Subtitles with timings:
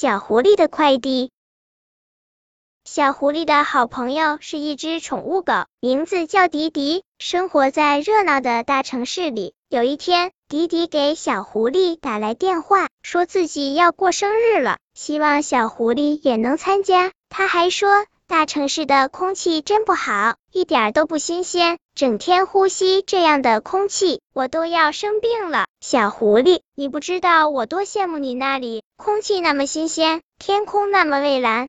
[0.00, 1.30] 小狐狸的快递。
[2.86, 9.52] 小狐狸的好朋友是一只宠物狗，名字叫迪迪，生活在热闹的大城市里。
[9.68, 17.12] 有一天，迪迪给小狐狸打来电话，说自己要过生日了，希望小狐狸也能参加。
[17.28, 25.66] 他还说，大城市的空气真不好，一点都不新鲜，整天呼吸这样的空气，我都要生病了。
[25.82, 31.68] 小狐狸，你不知道我多羡慕你那里，空气那么新鲜，天空那么蔚蓝。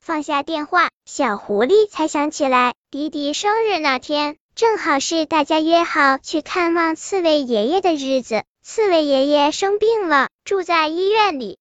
[0.00, 4.36] 放下电话，小狐狸才想起来，迪迪生日那天。
[4.54, 11.58] 正好是大家约好去看望刺猬爷爷的日子，刺猬爷爷生病了，住在医院里，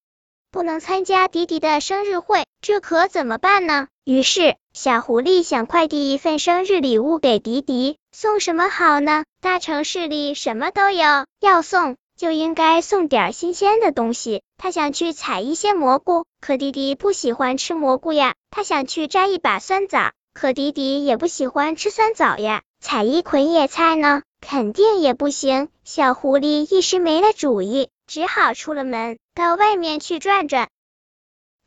[0.52, 3.88] 不能参加迪迪的生日会，这可怎么办呢？
[4.04, 9.26] 于是小狐狸想快递一份生日礼物给迪迪，送什么好呢？
[9.42, 14.42] 大城市里什么都有，要送就应该送点新鲜的东西。
[14.58, 18.34] 他想去采一些蘑菇，可迪迪不喜欢吃蘑菇呀。
[18.50, 22.64] 他想去摘一把酸枣，可迪迪也不喜欢吃酸枣呀。
[22.80, 25.70] 采一捆野菜呢，肯定也不行。
[25.84, 30.70] 小狐狸一时没了主意，只好出了门，到外面去转转。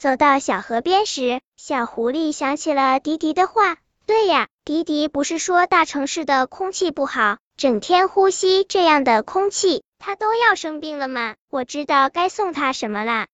[0.01, 3.77] 走到小河边时，小狐狸想起了迪迪的话。
[4.11, 11.37] 对呀，迪迪不是说大城市的空气不好，整天呼吸这样的空气，他都要生病了吗？
[11.49, 13.29] 我知道该送他什么啦。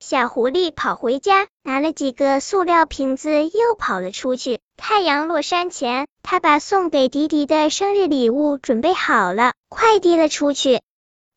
[0.00, 4.58] 小狐狸跑回家，拿了几个塑料瓶子，又跑了出去。
[4.76, 10.80] 太阳落山前，他把送给迪迪的生日礼物准备好了，快递了出去。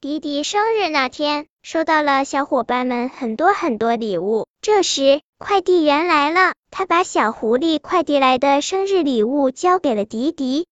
[0.02, 4.48] 迪迪生日那天，收到了小伙伴们很多很多礼物。
[4.64, 10.68] 这时，快递员来了，他把小狐狸快递来的生日礼物交给了迪迪。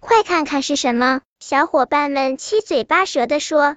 [0.00, 1.20] 快看看是什么！
[1.38, 3.76] 小伙伴们七嘴八舌的说。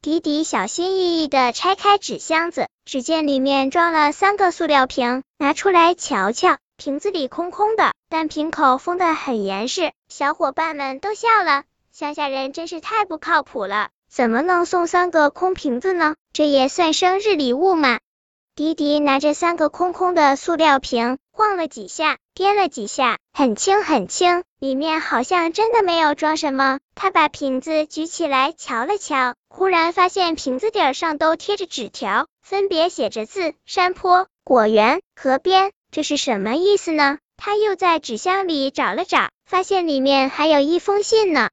[0.00, 9.90] 迪迪小心翼翼的拆开纸箱子，只见里面装了三个塑料瓶，拿出来瞧瞧，瓶子里空空的，但瓶口封得很严实。
[10.08, 16.14] 小伙伴们都笑了，乡下人真是太不靠谱了，怎么能送三个空瓶子呢？
[16.32, 17.98] 这也算生日礼物吗？
[18.54, 26.78] 迪迪拿着三个空空的塑料瓶，晃了几下，颠了几下，很轻很轻，里面好像真的没有装什么。
[26.94, 35.72] 他把瓶子举起来瞧了瞧，忽然发现瓶子底上都贴着纸条，分别写着字：山坡、果园、河边。
[35.90, 37.16] 这是什么意思呢？
[37.38, 41.48] 他又在纸箱里找了找，发现里面还有一封信呢。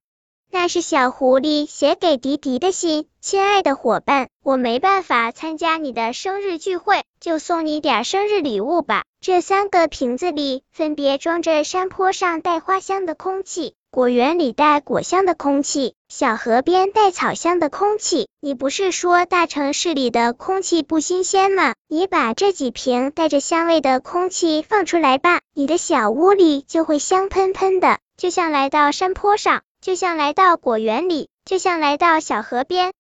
[0.52, 9.04] 那是小狐狸写给迪迪的信，亲爱的伙伴，我没办法参加你的生日聚会，就送你点生日礼物吧。
[9.22, 18.28] 这三个瓶子里分别装着山坡上带花香的空气，果园里带果香的空气，小河边带草香的空气。
[18.42, 21.76] 你不是说大城市里的空气不新鲜吗？
[21.88, 29.62] 你把这几瓶带着香味的空气放出来吧，你的小屋里就会香喷喷的，就像来到山坡上。
[29.82, 32.92] 就像来到果园里，就像来到小河边。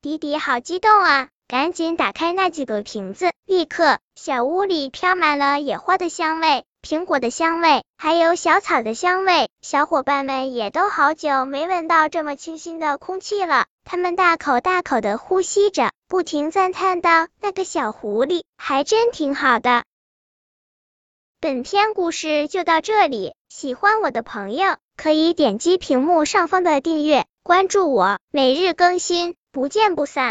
[0.00, 9.50] 迪迪好激动啊，赶紧打开那几个瓶子，立刻小屋里飘满了野花的香味、苹果的香味，还有小草的香味。
[9.60, 19.84] 小伙伴们也都好久没闻到这么清新的空气了，他们大口大口的呼吸着，不停赞叹道：“那个小狐狸还真挺好的。”
[21.40, 24.76] 本篇故事就到这里，喜欢我的朋友。
[25.02, 30.30] 可以点击屏幕上方的订阅，关注我，每日更新，不见不散。